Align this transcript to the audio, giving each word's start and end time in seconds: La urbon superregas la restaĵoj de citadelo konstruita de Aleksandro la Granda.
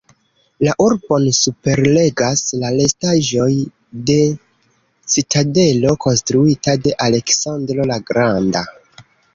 La 0.67 0.71
urbon 0.85 1.25
superregas 1.39 2.41
la 2.63 2.71
restaĵoj 2.79 3.51
de 4.09 4.17
citadelo 5.17 5.95
konstruita 6.09 6.79
de 6.89 6.97
Aleksandro 7.11 7.89
la 7.95 8.05
Granda. 8.11 8.69